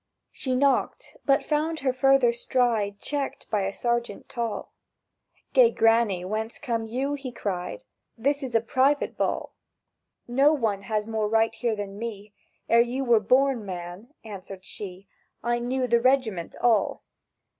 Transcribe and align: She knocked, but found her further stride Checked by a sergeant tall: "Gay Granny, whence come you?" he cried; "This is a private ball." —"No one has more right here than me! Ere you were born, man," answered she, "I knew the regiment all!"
She 0.31 0.55
knocked, 0.55 1.15
but 1.25 1.43
found 1.45 1.81
her 1.81 1.93
further 1.93 2.33
stride 2.33 2.99
Checked 2.99 3.47
by 3.51 3.61
a 3.67 3.71
sergeant 3.71 4.27
tall: 4.27 4.73
"Gay 5.53 5.69
Granny, 5.69 6.25
whence 6.25 6.57
come 6.57 6.87
you?" 6.87 7.13
he 7.13 7.31
cried; 7.31 7.83
"This 8.17 8.41
is 8.41 8.55
a 8.55 8.61
private 8.61 9.15
ball." 9.15 9.53
—"No 10.27 10.53
one 10.53 10.81
has 10.89 11.07
more 11.07 11.29
right 11.29 11.53
here 11.53 11.75
than 11.75 11.99
me! 11.99 12.33
Ere 12.67 12.81
you 12.81 13.03
were 13.05 13.19
born, 13.19 13.63
man," 13.63 14.15
answered 14.25 14.65
she, 14.65 15.07
"I 15.43 15.59
knew 15.59 15.85
the 15.85 16.01
regiment 16.01 16.55
all!" 16.59 17.03